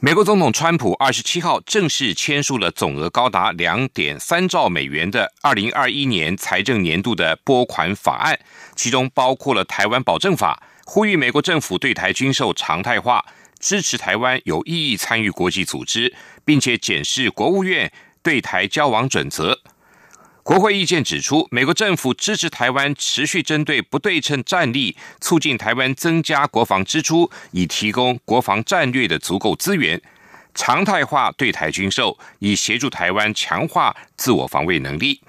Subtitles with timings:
[0.00, 8.38] 美国总统川普二十七号正式签署了总额高达两点三兆美元的二零二一年财政年度的拨款法案，
[8.74, 13.24] 其中包括了台湾保证法，呼吁美国政府对台军售常态化，
[13.58, 17.90] 支持台湾有意义参与国际组织，并且检视国务院
[18.22, 19.58] 对台交往准则。
[20.46, 30.00] 国会意见指出，美国政府支持台湾持续针对不对称战力，促进台湾增加国防支出，以提供国防战略的足够资源，
[30.54, 35.20] 常态化对台军售，以协助台湾强化自我防卫能力。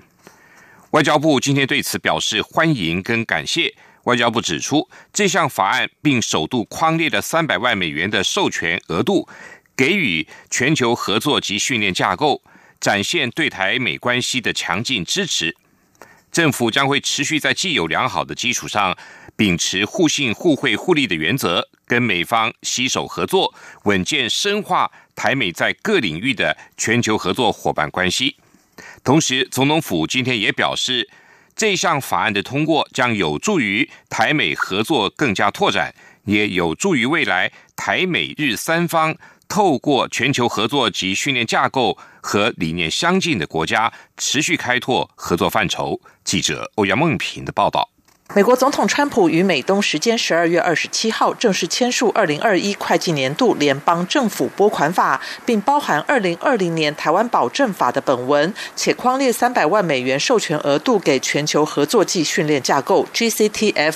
[0.92, 3.74] 外交部今天对此表示欢迎跟感谢。
[4.04, 9.28] 外交部指出，这项法案并首度框列了三百万美元的授权额度，
[9.76, 12.44] 给予全球合作及训练架构。
[12.80, 15.56] 展现对台美关系的强劲支持，
[16.32, 18.96] 政府将会持续在既有良好的基础上，
[19.36, 28.36] 秉持互信、互惠、互利的原则，跟美方携手合作，稳健深化台美在各领域的全球合作伙伴关系。
[29.04, 31.10] 同时，总统府今天也表示，
[31.56, 39.16] 这项法案的通过将有助于台美合作更加拓展，也有助于未来台美日三方。
[39.48, 46.00] 透过全球合作及训练架构和理念相近的国家，持续开拓合作范畴。
[46.24, 47.90] 记者欧阳梦平的报道。
[48.36, 63.96] 美国总统川普于美东时间十二月二十七号正式签署二零二一会计年度联邦政府拨款法，并包含二零二零年台湾保证法的本文，且框列三百万美元授权额度给全球合作暨训练架构 （GCTF）。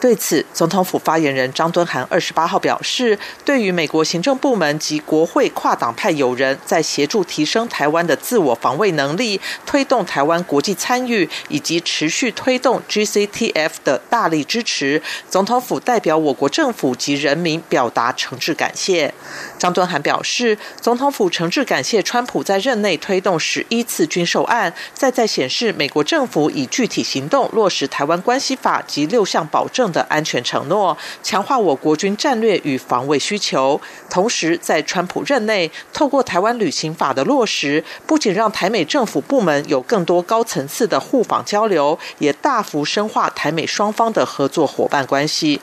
[0.00, 19.12] 对此，总统府发言人张敦涵二十八号表示，对于美国行政部门及国会跨党派友人在协助提升台湾的自我防卫能力、推动台湾国际参与以及持续推动 GCTF 的大力支持，总统府代表我国政府及人民表达诚挚感谢。
[19.58, 29.87] 张敦涵表示，总统府诚挚感谢川普在任内推动十一次军售案，再再显示美国政府以具体行动落实台湾关系法及六项保证。
[29.92, 33.80] 的安全承诺，强化我国军战略与防卫需求。
[34.08, 45.60] 同时，在川普任内，透过台湾旅行法的落实，不仅让台美政府部门有更多高层次的互访交流，也大幅深化台美双方的合作伙伴关系。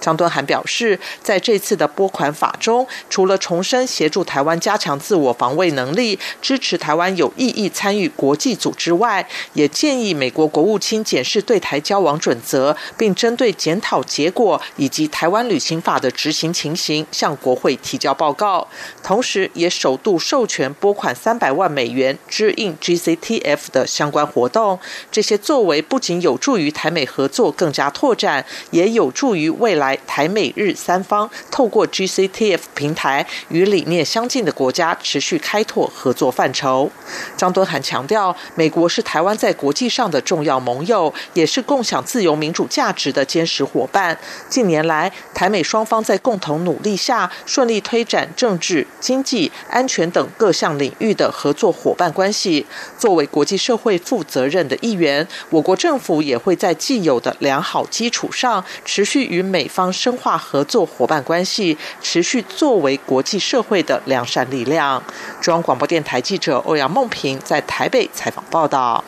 [0.00, 18.66] 张敦涵表示，在这次的拨款法中，除了重申协助台湾加强自我防卫能力、支持台湾有意义参与国际组织外，也建议美国国务卿检视对台交往准则，并针对检讨结果以及台湾旅行法的执行情形，向国会提交报告。
[19.02, 24.78] 同时，也首度授权拨款三百万美元支应 GCTF 的相关活动。
[25.10, 29.87] 这些作为不仅有助于台美合作更加拓展，也有助于未来。
[30.06, 36.90] 台美日三方透过 GCTF 平台与理念相近的国家持续开拓合作范畴。
[37.36, 44.18] 张敦涵强调，美国是台湾在国际上的重要盟友，也是共享自由民主价值的坚实伙伴。
[44.48, 52.66] 近年来，台美双方在共同努力下，顺利推展政治、经济、安全等各项领域的合作伙伴关系。
[52.98, 59.92] 作为国际社会负责任的一员，我国政府也会在既有的良好基础上，持续与美方。
[59.92, 65.02] 深化合作伙伴关系，持续作为国际社会的良善力量。
[65.40, 69.04] 中央广播电台记者欧阳梦平在台北采访报道。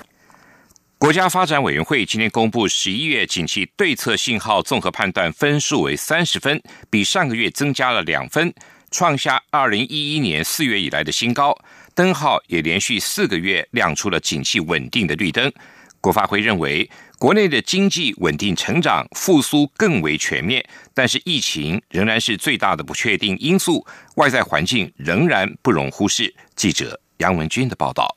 [0.99, 6.61] 国家发展委员会今天公布十一月景气对策信号综合判断分数为三十分，
[6.91, 8.53] 比上个月增加了两分，
[8.91, 11.57] 创下二零一一年四月以来的新高。
[11.95, 15.53] 灯号也连续四个月亮出了景气稳定的绿灯。
[16.01, 16.91] 国发会认为。
[17.21, 26.35] 国内的经济稳定成长复苏更为全面，但是疫情仍然是最大的不确定因素，外在环境仍然不容忽视。
[26.57, 28.17] 记者杨文军的报道。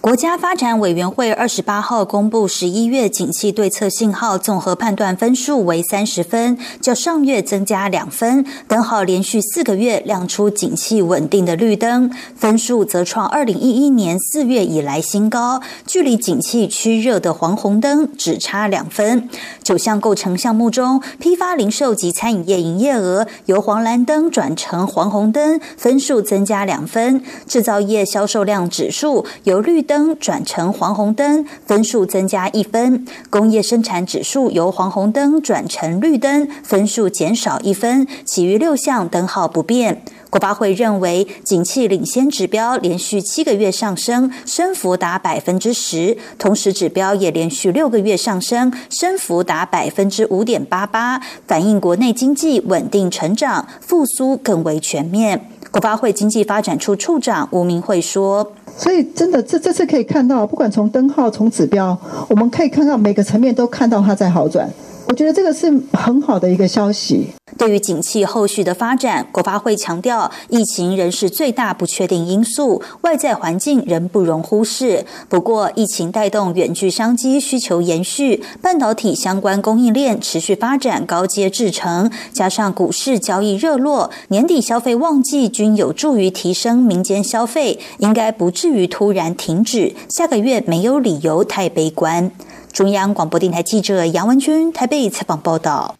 [0.00, 19.28] 国家发展委员会二十八号公布十一月景气对策信号综合判断分数为三十分，较上月增加两分，灯号连续四个月亮出景气稳定的绿灯，分数则创二零一一年四月以来新高，距离景气趋热的黄红灯只差两分。
[19.62, 38.06] 九项构成项目中，批发零售及餐饮业营业额由黄蓝灯转成黄红灯，分数增加两分；制造业销售量指数由绿灯转成黄红灯，分数增加一分；工业生产指数由黄红灯转成绿灯，分数减少一分。
[38.24, 40.02] 其余六项灯号不变。
[40.30, 55.50] 国发会认为，景气领先指标连续七个月上升，升幅达百分之十；同时指标也连续六个月上升，升幅达百分之五点八八，反映国内经济稳定成长，复苏更为全面。
[55.72, 61.96] 国发会经济发展处处长吴明慧说：“所以，真的这这次可以看到，不管从灯号、从指标，
[62.28, 64.68] 我们可以看到每个层面都看到它在好转。
[65.06, 75.04] 我觉得这个是很好的一个消息。”对于景气后续的发展，国发会强调，疫情仍是最大不确定因素，外在环境仍不容忽视。
[75.28, 89.94] 不过，疫情带动远距商机需求延续，半导体相关供应链持续发展高阶制程，加上股市交易热络，年底消费旺季均有助于提升民间消费，应该不至于突然停止。
[90.08, 92.30] 下个月没有理由太悲观。
[92.72, 95.98] 中央广播电台记者杨文君台北采访报道。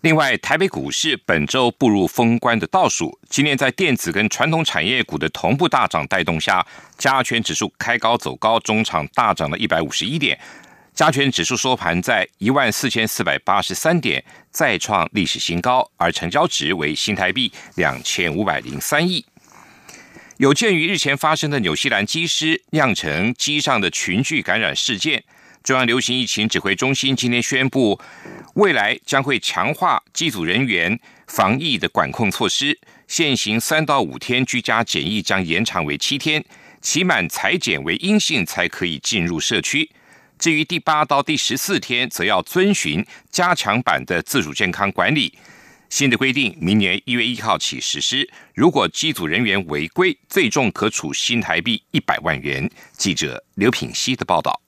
[0.00, 3.16] 另外，台北股市本周步入封关的倒数。
[3.28, 6.66] 今年在电子跟传统产业股的同步大涨带动下，
[6.98, 10.38] 加权指数开高走高，中场大涨了一百五十一点。
[10.92, 19.24] 加权指数收盘在一万四千四百八十三点，再创历史新高，而成交值为新台币两千五百零三亿。
[20.38, 25.22] 有鉴于日前发生的纽西兰机师酿成机上的群聚感染事件。
[25.62, 28.00] 中央流行疫情指挥中心今天宣布，
[28.54, 30.98] 未来将会强化机组人员
[31.28, 32.76] 防疫的管控措施。
[33.06, 36.44] 现行三到五天居家检疫将延长为七天，
[36.80, 39.88] 期满裁检为阴性才可以进入社区。
[40.36, 45.32] 至于第八到第十四天，则要遵循加强版的自主健康管理。
[45.88, 48.28] 新的规定明年一月一号起实施。
[48.54, 52.68] 如果机组人员违规，最重可处新台币一百万元。
[52.96, 54.60] 记者刘品希的报道。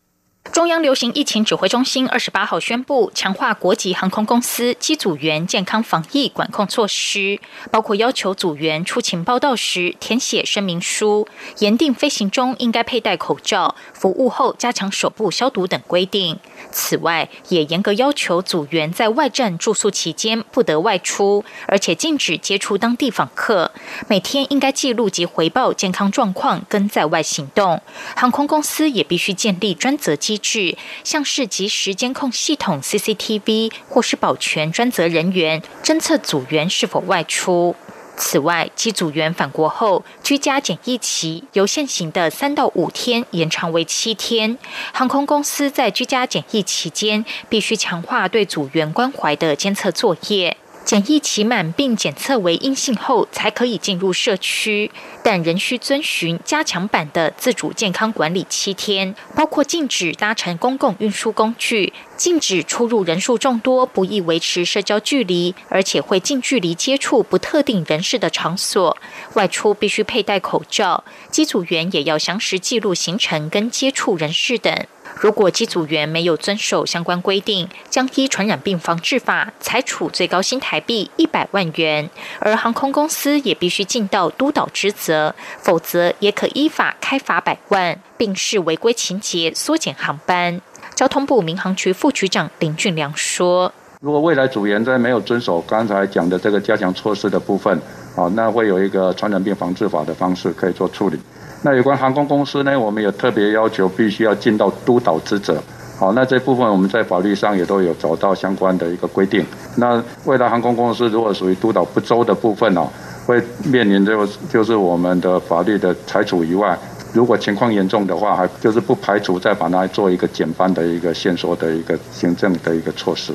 [0.52, 11.26] 中央流行疫情指挥中心二十八号宣布，强化国际航空公司机组员健康防疫管控措施，包括要求组员出勤报道时填写声明书，
[11.58, 16.38] 严定飞行中应该佩戴口罩，服务后加强手部消毒等规定。
[16.70, 23.72] 此外，也严格要求组员在外站住宿期间不得外出，而且禁止接触当地访客。
[24.08, 27.80] 每天应该记录及回报健康状况跟在外行动。
[28.14, 37.74] 航空公司也必须建立专责机制，像是及时监控系统 （CCTV） 或是保全专责人员，侦测组员是否外出。
[38.16, 44.56] 此外，机组员返国后居家检疫期由现行的三到五天延长为七天。
[44.92, 50.56] 航空公司在居家检疫期间，必须强化对组员关怀的监测作业。
[50.84, 54.90] 检疫期满并检测为阴性后，才可以进入社区，
[55.22, 68.96] 但仍需遵循加强版的自主健康管理七天，包括禁止搭乘公共运输工具，禁止出入人数众多、不易维持社交距离，而且会近距离接触不特定人士的场所。
[69.32, 74.86] 外出必须佩戴口罩，机组员也要详实记录行程跟接触人士等。
[75.14, 90.60] 如果机组员没有遵守相关规定，将依传染病防治法裁处最高新台币一百万元，而航空公司也必须尽到督导职责，否则也可依法开罚百万，并视违规情节缩减航班。
[90.94, 97.76] 交通部民航局副局长林俊良说：“如果未来组员在没有遵守刚才讲的这个加强措施的部分，
[98.14, 101.18] 啊，那会有一个传染病防治法的方式可以做处理。”
[101.66, 105.58] 那有关航空公司呢，我们有特别要求，必须要尽到督导职责。
[105.98, 109.42] 好，那这部分我们在法律上也都有找到相关的一个规定。
[109.76, 112.86] 那未来航空公司如果属于督导不周的部分哦，
[113.24, 116.78] 会面临就就是我们的法律的裁处以外，
[117.14, 123.32] 如果情况严重的话，还就是不排除再把它做一个减班的一个限缩的一个行政的一个措施。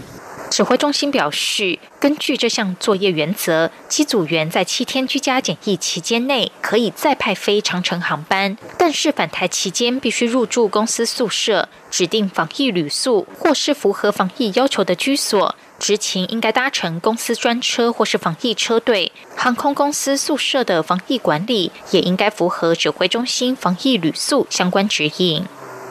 [0.49, 15.55] 指挥中心表示，根据这项作业原则，机组员在七天居家检疫期间内可以再派飞长程航班，但是返台期间必须入住公司宿舍、指定防疫旅宿或是符合防疫要求的居所。
[15.77, 19.13] 执勤应该搭乘公司专车或是防疫车队。
[19.37, 25.45] 航空公司宿舍的防疫管理也应该符合指挥中心防疫旅宿相关指引。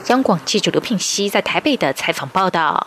[0.09, 2.85] 央广记者刘聘熙在台北的采访报道。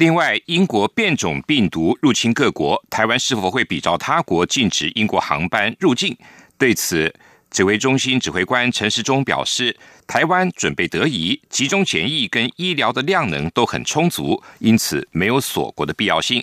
[0.00, 6.16] 另外，英国变种病毒入侵各国，台湾是否会比照他国禁止英国航班入境？
[6.56, 7.14] 对此，
[7.50, 9.76] 指挥中心指挥官陈时中表示，
[10.06, 16.42] 台湾准备得宜，集中检疫跟医疗的量能都很充足，因此没有锁国的必要性。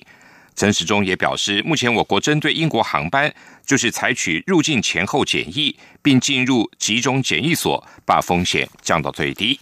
[0.56, 3.34] 陈时中也表示，目前我国针对英国航班，
[3.66, 9.60] 就是采取入境前后检疫，并进入集中检疫所，把风险降到最低。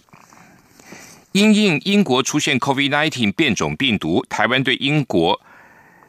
[1.36, 5.38] 因应英国出现 COVID-19 变种病毒，台湾对英国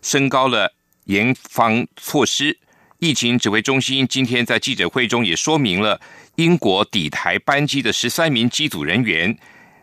[0.02, 2.58] 升高了严防措施。
[3.00, 6.00] 疫情指挥中心今天在记者会中也说明了，
[6.36, 9.38] 英国抵台班机的十三名机组人员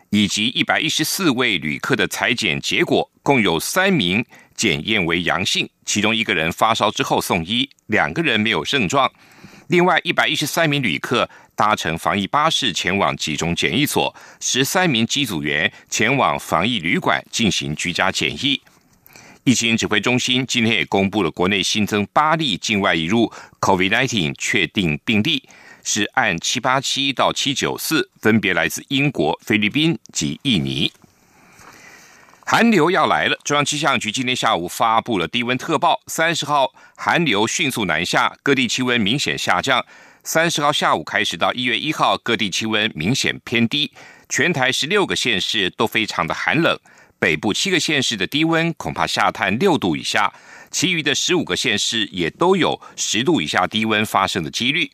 [0.09, 4.25] 以及一百一十四位旅客的裁检结果，共有三名
[4.55, 9.11] 检验为阳性，其中一个人发烧之后送医，两个人没有症状。
[9.67, 11.29] 另外一百一十三名旅客。
[11.55, 18.61] 搭乘防疫巴士前往集中检疫所，十三名机组员前往防疫旅馆进行居家检疫。
[19.43, 23.31] 疫情指挥中心今天也公布了国内新增八例境外移入
[23.61, 25.47] COVID-19 确定病例，
[25.83, 30.91] 是按七八七到七九四，分别来自英国、菲律宾及印尼。
[32.47, 39.85] 寒流要来了，中央气象局今天下午发布了低温特报，三十号寒流迅速南下，各地气温明显下降。
[40.27, 43.91] 三十号下午开始到一月一号，各地气温明显偏低，
[44.27, 46.75] 全台十六个县市都非常的寒冷，
[47.19, 50.33] 北部七个县市的低温恐怕下探六度以下，
[50.71, 54.89] 其余的十五个县市也都有十度以下低温发生的几率。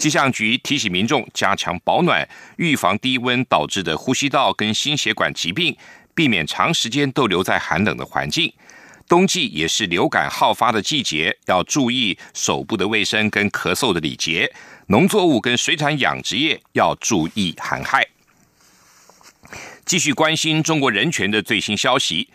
[0.00, 5.76] 气象局提醒民众加强保暖，预防低温导致的呼吸道跟心血管疾病，
[6.12, 8.52] 避免长时间逗留在寒冷的环境。
[9.08, 14.52] 冬季也是流感好发的季节，要注意手部的卫生跟咳嗽的礼节。
[14.86, 18.06] 农作物跟水产养殖业要注意寒害。
[19.84, 22.28] 继续关心中国人权的最新消息，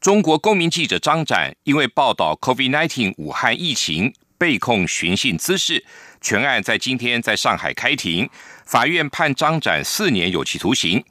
[0.00, 5.84] 中国公民记者张展因为报道 COVID-19 武汉疫情被控寻衅滋事，
[6.20, 8.28] 全案在今天在上海开庭，
[8.64, 11.04] 法院判张展四年有期徒刑。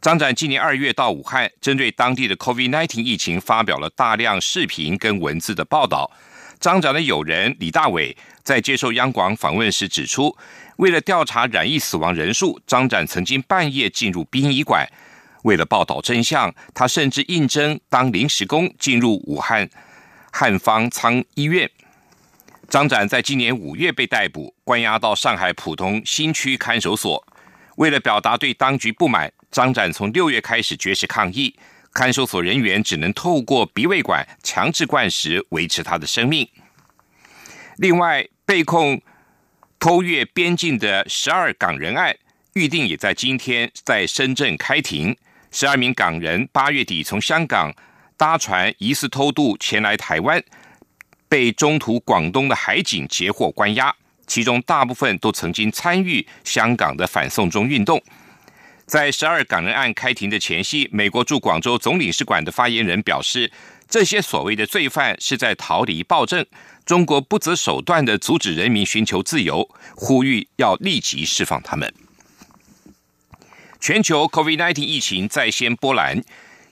[0.00, 6.10] 张展今年二月到武汉，针对当地的 COVID-19 疫情发表了大量视频跟文字的报道。
[6.58, 10.34] 张展的友人李大伟在接受央广访问时指出，
[10.76, 14.88] 为了调查染疫死亡人数，张展曾经半夜进入殡仪馆。
[15.42, 19.68] 为了报道真相，他甚至应征当临时工进入武汉
[20.32, 21.70] 汉方舱医院。
[22.70, 27.22] 张展在今年五月被逮捕，关押到上海浦东新区看守所。
[27.76, 29.30] 为了表达对当局不满。
[29.50, 31.54] 张展从六月开始绝食抗议，
[31.92, 36.48] 看守所人员只能透过鼻胃管强制灌食维持他的生命。
[37.78, 39.00] 另外，被控
[39.78, 42.14] 偷越边境的十二港人案，
[42.52, 45.16] 预定也在今天在深圳开庭。
[45.50, 47.74] 十二名港人八月底从香港
[48.16, 50.40] 搭船疑似偷渡前来台湾，
[51.28, 53.92] 被中途广东的海警截获关押，
[54.28, 58.00] 其中大部分都曾经参与香港的反送中运动。
[58.90, 63.48] 在十二港人案开庭的前夕，美国驻广州总领事馆的发言人表示，
[63.88, 66.44] 这些所谓的罪犯是在逃离暴政，
[66.84, 71.94] 中国不择手段的阻止人民寻求自由，呼吁要立即释放他们。
[73.78, 76.20] 全球 COVID-19 疫情再掀波澜，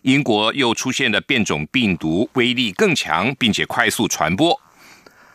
[0.02, 4.60] 英国又出现了变种病毒，威力更强，并且快速传播。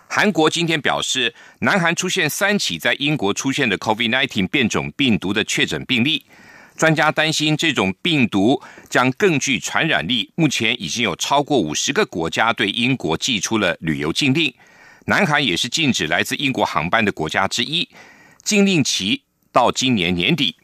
[0.09, 6.25] 韩国今天表示，南韩出现三起在英国出现的 COVID-19 变种病毒的确诊病例。
[6.75, 10.31] 专家担心这种病毒将更具传染力。
[10.35, 14.53] 目前已经有超过五十个国家对英国寄出了旅游禁令，
[15.05, 17.87] 南韩也是禁止来自英国航班的国家之一。
[18.43, 20.55] 禁令期到今年年底。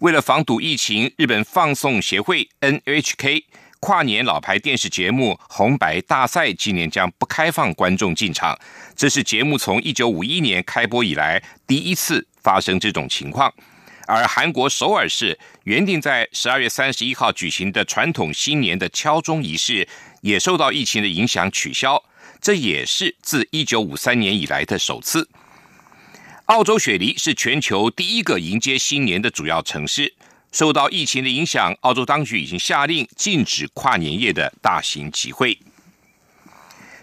[0.00, 3.44] 为了防堵疫情，日本放送协会 NHK
[3.78, 8.58] 跨年老牌电视节目《红白大赛》今年将不开放观众进场。
[8.96, 13.52] 这是节目从一九五一年开播以来第一次发生这种情况。
[14.06, 19.86] 而韩国首尔市原定在十二月三十一号举行的传统新年的敲钟仪式，
[20.22, 22.02] 也受到疫情的影响取消。
[22.40, 25.28] 这也是自一九五三年以来的首次。
[26.46, 30.14] 澳洲雪梨是全球第一个迎接新年的主要城市。
[30.50, 35.58] 受到疫情的影响，澳洲当局已经下令禁止跨年夜的大型集会。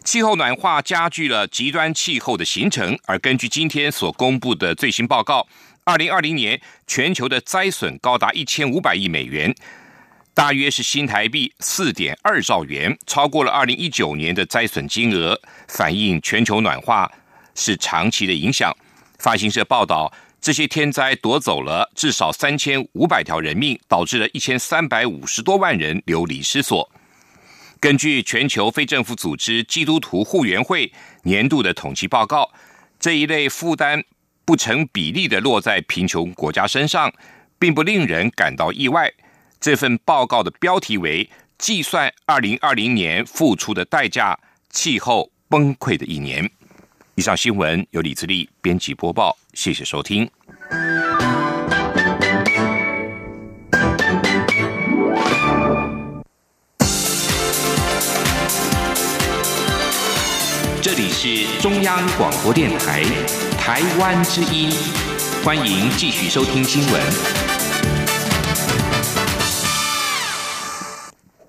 [0.04, 5.48] 气候暖化加剧了极端气候的形成，而根据今天所公布的最新报告。
[5.89, 9.51] 二零二零年，全球的灾损高达一千五百亿美元，
[10.36, 17.12] 大约是新台币四点二兆元，超过了二零一九年的灾损金额，反映全球暖化
[17.55, 18.72] 是长期的影响。
[19.17, 26.88] 发行社报道，这些天灾夺走了至少三千五百条人命，导致了一千三百五十多万人流离失所。
[27.79, 30.93] 根据全球非政府组织基督徒护员会
[31.24, 32.51] 年度的统计报告，
[33.00, 34.03] 这一类负担。
[34.50, 37.13] 不成比例的落在贫穷国家身上，
[37.60, 39.08] 并不令人感到意外。
[39.62, 41.29] 这份报告的标题为
[41.60, 44.36] “计算二零二零年付出的代价，
[44.72, 46.50] 气候崩溃的一年。
[47.13, 50.27] 以上新闻由李自力编辑播报，谢谢收听。
[60.82, 63.03] 这里是中央广播电台
[63.72, 64.72] 台湾之音，
[65.46, 67.00] 欢迎继续收听新闻。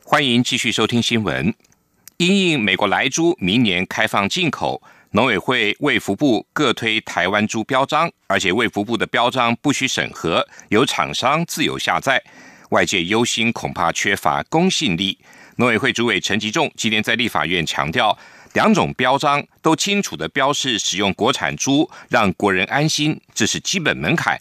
[0.05, 1.55] 欢迎继续收听新闻。
[2.19, 12.23] 因应美国来猪明年开放进口，农委会、卫福部各推台湾猪标章，而且卫福部的标章不需审核，由厂商自由下载。
[12.69, 15.19] 外界忧心恐怕缺乏公信力。
[15.57, 18.17] 农委会主委陈吉仲今天在立法院强调，
[18.53, 24.41] 两种标章都清楚的标示使用国产猪，让国人安心，这是基本门槛。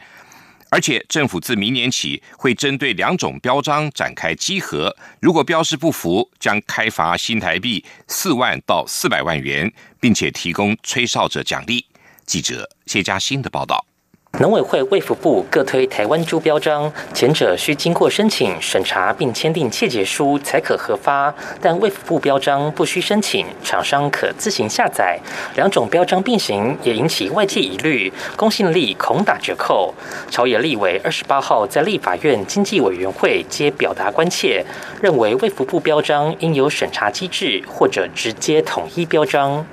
[0.72, 11.86] 而且政府自明年起会针对两种标章展开稽核，如果标示不符，将开罚新台币四万到四百万元，并且提供吹哨者奖励。
[12.26, 13.89] 记者谢嘉欣的报道。
[14.38, 25.20] 农委会、卫福部各推台湾猪标章，前者需经过申请审查并签订切结书才可核发，但卫福部标章不需申请，厂商可自行下载。
[25.56, 29.94] 两种标章并行也引起外界疑虑，公信力恐打折扣。
[30.30, 34.64] 朝野立委二十八号在立法院经济委员会皆表达关切，
[35.02, 39.66] 认为卫福部标章应有审查机制，或者直接统一标章。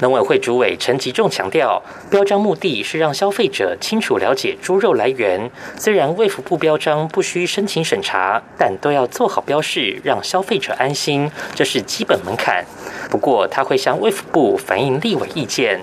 [0.00, 5.50] 农委会主委陈吉仲强调，标章目的是让消费者清楚了解猪肉来源。
[5.78, 12.62] 虽然卫福部标章不需申请审查，但都要做好标示，让消费者安心，这是基本门槛。
[13.08, 15.80] 不过，他会向卫福部反映立委意见。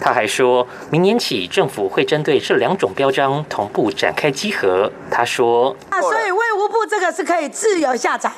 [0.00, 4.88] 他还说明年起，政府会针对这两种标章同步展开稽核。
[5.10, 8.30] 他说：“啊，所以卫福部这个是可以自由下载，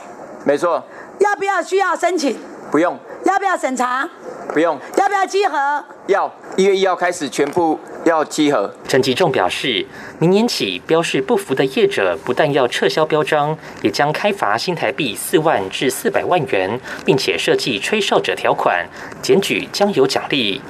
[0.46, 0.82] 没错。
[1.18, 2.34] 要不要需要申请？
[2.70, 2.98] 不用。
[3.24, 4.08] 要不要审查？
[4.54, 5.84] 不用，要不要集合？
[6.06, 8.74] 要，一月一号开始全部要集合。
[8.88, 9.84] 陈吉仲表示，
[10.18, 18.88] 明年起标示不符的业者，不但要撤销标章，也将开罚新台币四万至四百万元，并且设计吹哨者条款，
[19.20, 20.60] 检举将有奖励。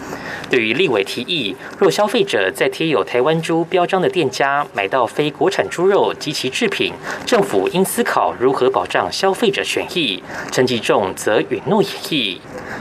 [0.51, 6.93] 对于立委提议，若消费者在贴有台湾猪标章的店家买到非国产猪肉及其制品，
[7.25, 10.23] 政府应思考如何保障消费者权益。
[10.51, 12.39] 陈吉仲则允诺演绎。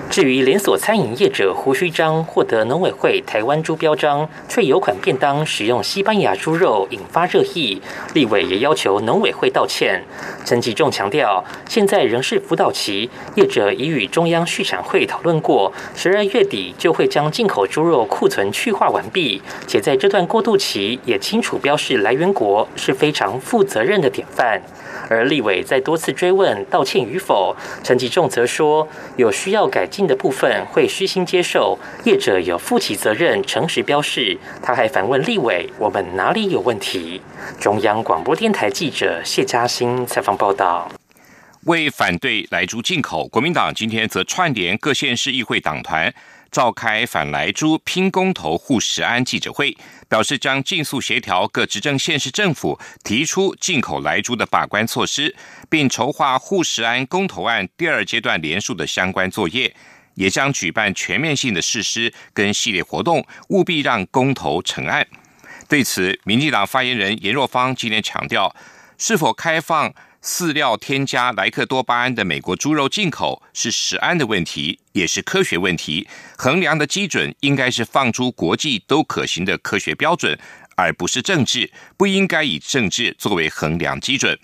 [0.09, 7.81] 至于连锁餐饮业者胡须章获得农委会台湾猪标章，却有款便当使用西班牙猪肉，引发热议。
[8.13, 10.03] 立委也要求农委会道歉。
[10.45, 24.61] 陈吉仲强调，现在仍是辅导期，业者已与中央畜产会讨论过，十二月底就会将进口猪肉库存去化完毕，且在这段过渡期也清楚标示来源国，是非常负责任的典范。
[25.09, 34.36] 而立委在多次追问道歉与否，陈吉仲则说有需要改进的部分会虚心接受，业者有负起责任，诚实标示。
[34.61, 37.21] 他还反问立委：“我们哪里有问题？”
[37.59, 40.89] 中央广播电台记者谢嘉欣采访报道。
[41.65, 46.13] 为反对来猪进口，国民党今天则串联各县市议会党团。
[46.49, 49.75] 召开反来猪拼公投护食安记者会，
[50.07, 55.35] 表示将尽速协调各执政县市政府提出进口来猪的把关措施，
[55.69, 59.75] 并筹划护食安公投案第二阶段连署的相关作业，
[60.17, 65.07] 也将举办全面性的誓师跟系列活动，务必让公投成案。
[65.69, 68.53] 对此，民进党发言人严若芳今天强调，
[68.97, 69.93] 是否开放？
[70.23, 76.05] 饲料添加莱克多巴胺的美国猪肉进口是食安的问题，也是科学问题。
[76.35, 80.37] 衡量的基准应该是放诸国际都可行的科学标准，
[80.75, 84.37] 而不是政治，不应该以政治作为衡量基准。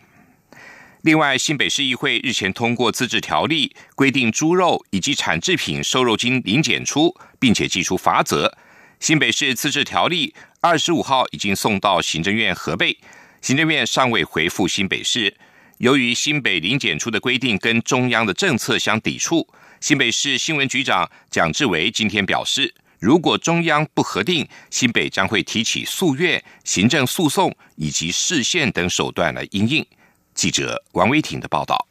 [1.04, 8.58] 另外，新北市议会日前通过自治条例，规定猪肉以及产制品瘦肉精零检出，并且寄出罚则。
[9.02, 12.98] 新北市自治条例二十五号已经送到行政院核备，
[13.42, 15.36] 行政院尚未回复新北市。
[15.80, 19.46] 由于新北零检出的规定跟中央的政策相抵触，
[19.82, 29.86] 新北市新闻局长蒋志伟今天表示，如果中央不核定，新北将会提起诉愿、行政诉讼以及市县等手段来应应。
[30.34, 31.88] 记者王威挺的报道。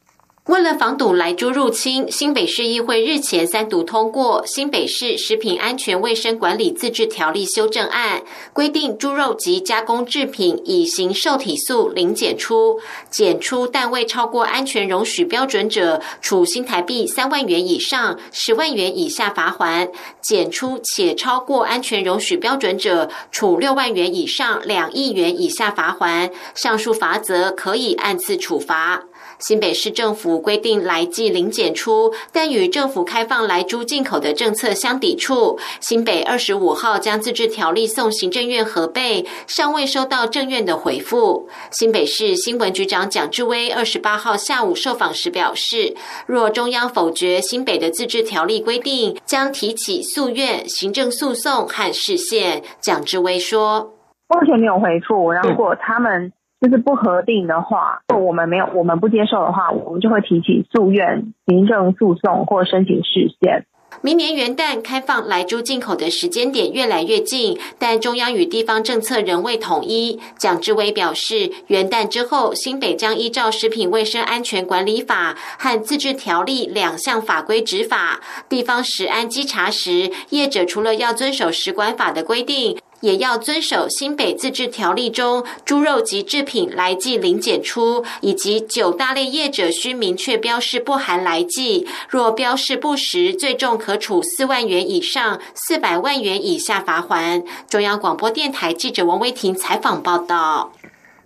[0.46, 8.18] 为了防堵来猪入侵，新北市议会日前三读通过《新北市食品安全卫生管理自治条例修正案》，
[8.52, 19.87] 规定猪肉及加工制品乙型受体素零检出，检出但未超过安全容许标准者，处新台币三万元以上十万元以下罚款；
[20.20, 26.28] 检出且超过安全容许标准者，处六万元以上两亿元以下罚款。
[26.57, 29.05] 上述罚则可以按次处罚。
[29.39, 35.59] 新北市政府规定来季零检出，但与政府开放来猪进口的政策相抵触。
[35.81, 41.49] 新北二十五号将自治条例送行政院核备，尚未收到政院的回复。
[41.71, 45.95] 新北市新闻局长蒋志威二十八号下午受访时表示，
[46.27, 52.63] 若中央否决新北的自治条例规定，将提起诉愿、行政诉讼和释宪。
[52.81, 53.93] 蒋志威说
[54.29, 63.66] ：“目前没有回复，如果他们。”就是不核定的话，我们没有我们不接受的话，我们就会提起诉愿、行政诉讼或申请释宪。
[64.01, 70.20] 明年元旦开放来猪进口的时间点越来越近，但中央与地方政策仍未统一。
[70.38, 78.20] 蒋志伟表示，元旦之后，新北将依照《食品卫生安全管理法》和《自治条例》两项法规执法。
[78.48, 82.79] 地方食安稽查时，业者除了要遵守食管法的规定。
[83.03, 97.45] 也要遵守新北自治条例中猪肉及制品来记零检出，以及九大类业者需明确标示不含来记，若标示不实，最重可处四万元以上四百万元以下罚款。
[97.69, 100.73] 中央广播电台记者王威婷采访报道。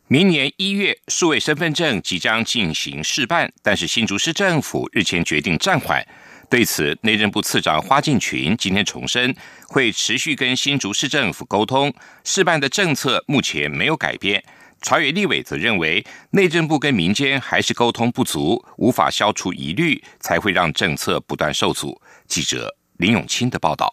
[0.08, 6.06] 明年一月，数位身份证即将进行试办，但是新竹市政府日前决定暂缓。
[6.48, 9.34] 对此，内政部次长花敬群今天重申，
[9.66, 14.42] 会持续跟新竹市政府沟通，事办的政策目前没有改变。
[14.80, 22.00] 朝野立委则认为，内政部跟民间还是沟通不足，无法消除疑虑，才会让政策不断受阻。
[22.28, 23.92] 记者林永清的报道。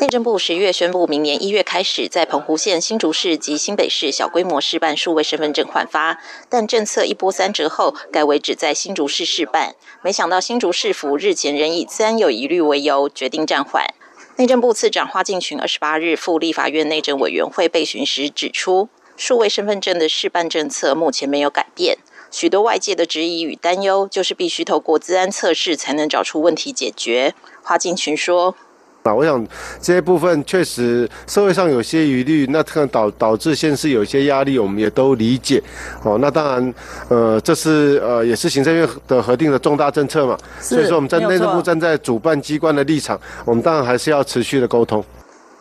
[0.00, 9.74] 内政部十月宣布，明年一月开始在澎湖县、新竹市及新北市小规模试办数位身份证换发，但政策一波三折后，改为只在新竹市试办。
[10.02, 13.92] 没想到新竹市府日前仍以自然有疑虑为由，决定暂缓。
[14.36, 21.98] 内政部次长花敬群二十八日赴立法院内政委员会备询时指出，数位身份证的试办政策目前没有改变，
[22.30, 27.34] 许多外界的质疑与担忧，就是必须透过自安测试才能找出问题解决。
[27.62, 28.54] 花敬群说。
[29.02, 29.42] 那我想
[29.80, 35.62] 这些部分确实社会上有些疑虑，那可能导导致现是有一些压力，我们也都理解。
[36.02, 36.74] 哦，那当然，
[37.08, 45.02] 呃，这是呃也是行政院的核定的重大政策嘛，所以说我们在内政部站在主办机关的立场，我们当然还是要持续的沟通。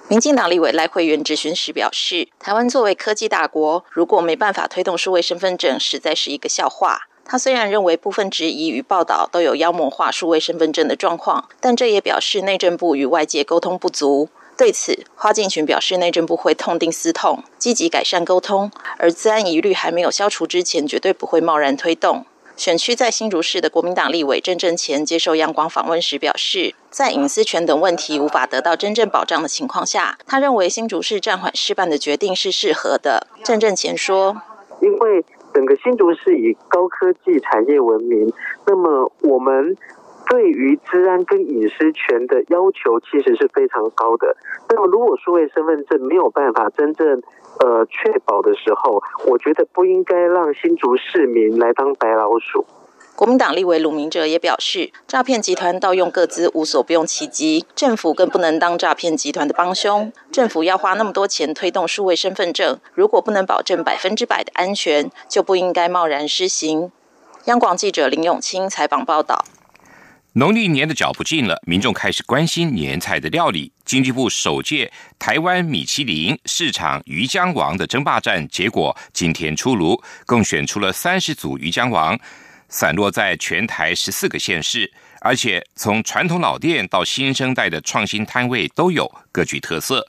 [0.09, 7.08] 民进党立委赖慧媛质询时表示，台湾作为科技大国，如果没办法推动数位身份证，实在是一个笑话。
[7.31, 14.29] 他虽然认为部分质疑与报道都有妖魔化数位身份证的状况，但这也表示内政部与外界沟通不足。
[14.57, 22.25] 对此，花敬群表示，内政部会痛定思痛，积极改善沟通，而治安疑虑还没有消除之前，绝对不会贸然推动。
[22.57, 33.27] 选区在新竹市的国民党立委郑正前接受央广访问时表示，在隐私权等问题无法得到真正保障的情况下，他认为新竹市暂缓试办的决定是适合的。
[33.43, 34.41] 郑正前说
[34.81, 35.23] ：“因为。”
[35.59, 38.31] 整个新竹是以高科技产业闻名，
[38.65, 39.75] 那么我们
[40.29, 44.37] 对于治安跟隐私权的要求其实是非常高的。
[44.69, 47.21] 那么如果数位身份证没有办法真正
[47.59, 52.65] 呃确保的时候，我觉得不应该让新竹市民来当白老鼠。
[53.19, 60.09] 国民党立委鲁明哲也表示，诈骗集团盗用各资无所不用其极，政府更不能当诈骗集团的帮凶。
[60.31, 66.93] 政府要花那么多钱推动数位身份证，如果不能保证百分之百的安全，就不应该贸然施行。
[67.47, 69.43] 央广记者林永清采访报道。
[70.31, 73.73] 农历年的脚步近了，民众开始关心年菜的料理。
[73.83, 82.17] 经济部首届台湾米其林市场鱼浆王的争霸战结果今天出炉，共选出了三十组鱼浆王。
[82.69, 90.07] 散落在全台十四个县市，而且从传统老店到新生代的创新摊位都有，各具特色。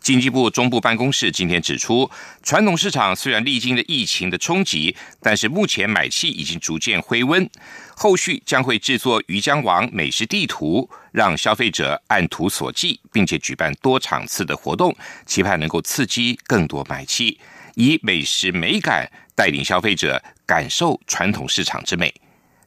[0.00, 2.08] 经济部中部办公室今天指出，
[2.42, 7.50] 传统市场虽然历经了疫情的冲击，但是目前买气已经逐渐回温。
[7.96, 17.40] 后续将会制作鱼江王美食地图，让消费者按图索骥，并且举办多场次的活动，期盼能够刺激更多买气，
[17.74, 20.20] 以美食美感带领消费者。
[20.48, 22.10] 感受传统市场之美。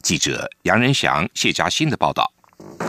[0.03, 2.31] 记者杨仁祥、谢嘉欣的报道。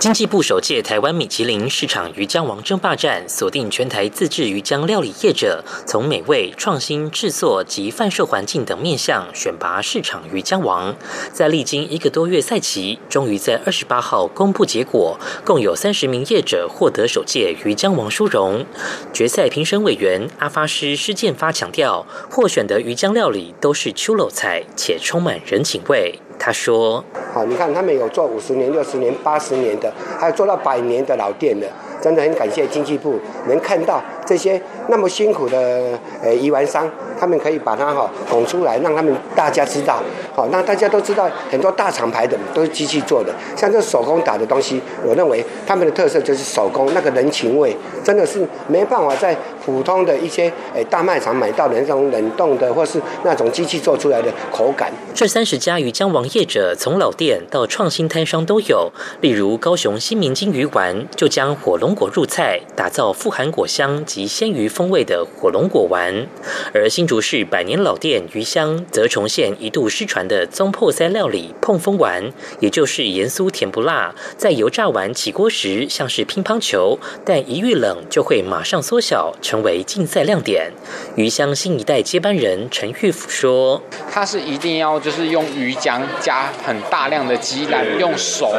[0.00, 10.96] 经济部首届台湾米其林市场鱼浆王争霸战，锁定全台自制鱼浆料理业者，从美味、创新、制作及贩售环境等面向选拔市场鱼浆王。
[11.32, 18.66] 在历经一个多月赛期，终于在二十八号公布结果，共有三十名业者获得首届鱼浆王殊荣。
[19.12, 26.18] 决赛评审委员阿发师施建发强调，获选的鱼浆料理都是秋楼菜，且充满人情味。
[26.44, 31.68] 他说：“好，你看他们有做五十年、六十年、八十年的，还有做到百年的老店的，
[32.00, 33.14] 真的很感谢经济部
[33.46, 40.02] 能看到这些那么辛苦的呃鱼丸商，他们可以把它哈拱出来，让他们大家知道，
[40.34, 54.92] 好，那大家都知道很多大厂牌的都是机器做的，像这手工打的东西，我认为他们的特色就是手工那个人情味，真的是没办法在普通的一些诶大卖场买到的那种冷冻的或是那种机器做出来的口感。
[55.14, 66.26] 这三十家鱼浆王业者从老店到创新摊商都有，例如高雄新民金鱼丸就将火龙果入菜，打造富含果香及鲜鱼风味的火龙果丸，
[66.74, 80.70] 而新竹市百年老店鱼香则重现一度失传的宗破塞料理碰风丸，也就是盐酥甜不辣，在油炸完起锅时像是乒乓球，但一遇冷就会马上缩小，成为竞赛亮点。
[81.16, 83.80] 鱼香新一代接班人陈玉甫说
[84.12, 88.52] ：“它是一定要就是用鱼浆加很大量的鸡蛋，用手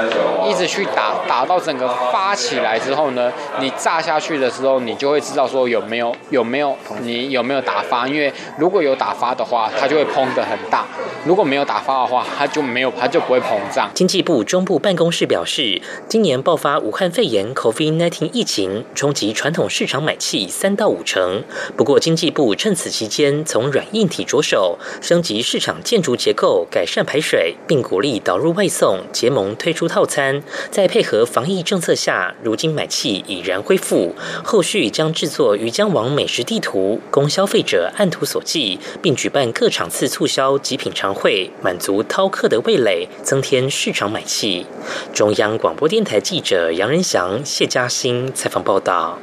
[0.50, 10.86] 一直去打，打到整个发起来之后呢，你炸下去的时候，你就会知道说有没有有没有你有没有打发，因为如果有打发的话，它就会膨得很大；
[11.25, 21.43] 如果没有打发的话，它就没有它就不会膨胀。”经济部中部办公室表示，今年爆发武汉肺炎 （COVID-19） 疫情，冲击传统市场买气三到五成。
[21.75, 30.43] 不过，经济部趁此期间从软硬体着手，升级市场建筑结构，改善排水，并鼓励导入外送、结盟推出套餐。
[30.71, 34.13] 在配合防疫政策下，如今买气已然恢复。
[34.43, 44.67] 后续将制做鱼江网美食地图，供消费者按图索骥，并举办各场次促销及品尝会，满足饕客的味蕾，增添市场买气。
[45.12, 49.17] 中央广播电台记者杨仁祥、谢嘉欣采访报道。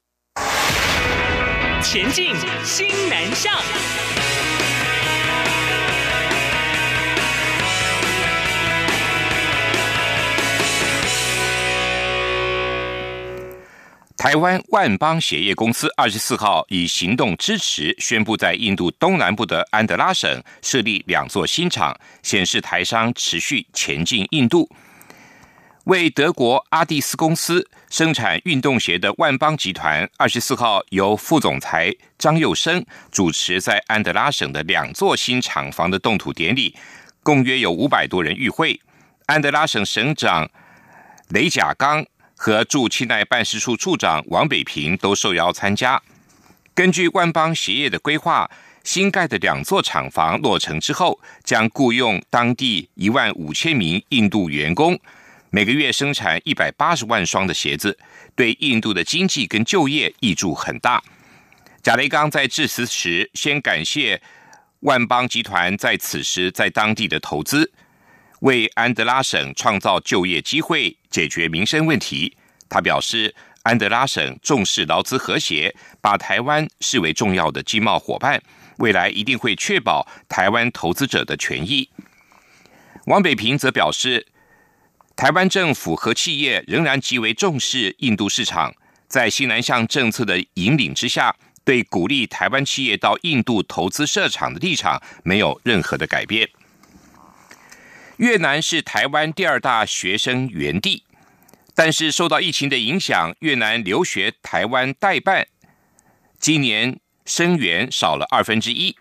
[1.81, 3.55] 前进，新南向。
[14.21, 20.31] 台湾万邦鞋业公司二十四号以行动支持宣布，在印度东南部的安德拉省
[20.61, 24.69] 设立两座新厂，显示台商持续前进印度。
[25.85, 36.77] 为德国阿蒂斯公司生产运动鞋的万邦集团，二十四号由副总裁张佑生主持在安德拉省的两座新厂房的动土典礼，
[37.23, 38.79] 共约有五百多人与会。
[39.25, 40.47] 安德拉省省长
[41.31, 42.05] 雷甲刚。
[42.43, 46.03] 和驻清奈办事处处长王北平都受邀参加。
[46.75, 48.51] 根据万邦鞋业的规划，
[48.83, 54.99] 新盖的两座厂房落成之后，将雇佣当地一万五千名印度员工，
[55.51, 57.99] 每个月生产一百八十万双的鞋子，
[58.35, 61.03] 对印度的经济跟就业益处很大。
[61.83, 64.19] 贾雷刚在致辞时，先感谢
[64.81, 67.71] 万邦集团在此时在当地的投资。
[68.41, 72.37] 为安德拉省创造就业机会，解决民生问题。
[72.69, 78.43] 他表示，安德拉省重视劳资和谐，把台湾视为重要的经贸伙伴，
[78.79, 81.89] 未来一定会确保台湾投资者的权益。
[83.07, 84.27] 王北平则表示，
[85.15, 88.73] 台湾政府和企业仍然极为重视印度市场，
[89.07, 96.49] 在西南向政策的引领之下，对鼓励台湾企业到印度投资设厂的立场没有任何的改变。
[98.21, 101.05] 越南是台湾第二大学生源地，
[101.75, 105.47] 但是受到疫情的影响，越南留学台湾代办
[106.39, 108.95] 今年生源少了二分之一。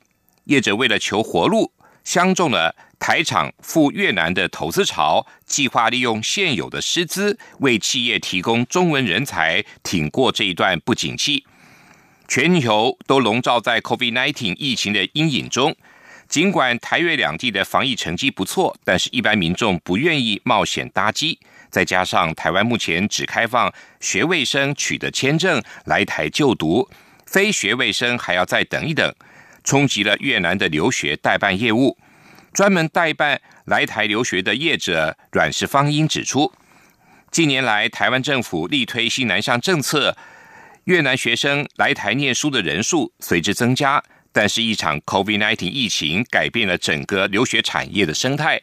[0.46, 1.74] 业者为了求活路，
[2.06, 11.46] 相中了台厂赴越南的投资潮，计划利用现有的师资为企业提供中文人才，挺过这一段不景气。
[12.30, 15.76] 全球都笼罩在 COVID-19 疫情的阴影中。
[16.30, 21.40] 尽管台越两地的防疫成绩不错，但是一般民众不愿意冒险搭机。
[21.72, 26.88] 再加上台湾目前只开放学卫生取得签证来台就读，
[27.26, 29.14] 非学卫生还要再等一等，
[29.64, 31.98] 冲击了越南的留学代办业务。
[32.54, 36.52] 专门代办来台留学的业者阮氏芳英指出，
[37.32, 40.16] 近年来台湾政府力推新南向政策，
[40.84, 44.04] 越南学生来台念书的人数随之增加。
[44.32, 48.62] 但是，一场 COVID-19 疫情改变了整个留学产业的生态。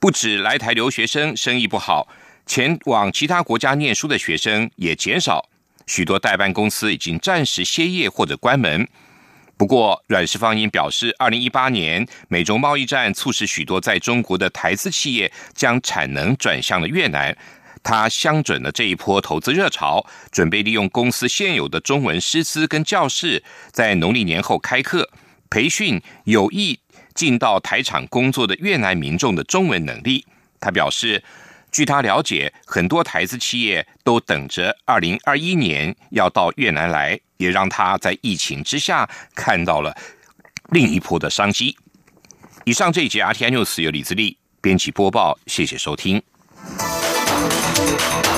[0.00, 2.08] 不止来台留学生生意不好，
[2.46, 5.48] 前往其他国家念书的学生也减少。
[5.86, 8.88] 许多代办公司已经暂时歇业或者关门。
[9.56, 17.36] 不过，阮世芳英表示，二零一八年美中贸易战促使许多在中国的台资企业将产能转向了越南。
[17.82, 23.42] 他相准了这一波投资热潮，准备利用公司现有的中文师资跟教室，
[23.72, 25.10] 在农历年后开课，
[25.50, 26.80] 培训有意
[27.14, 30.24] 进到台厂工作的越南民众的中文能力。
[30.60, 31.22] 他表示，
[31.70, 37.20] 据他了解，很多台资企业都等着二零二一年要到越南来。
[37.38, 39.92] 也让他在疫情之下看到了
[40.70, 41.76] 另一波的商机。
[42.64, 46.22] 以上这一节 RTI News 由李自力编辑播报，谢谢收听。
[47.98, 48.31] Thank you.